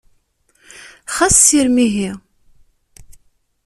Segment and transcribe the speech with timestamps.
[1.13, 2.11] Xas sirem ihi!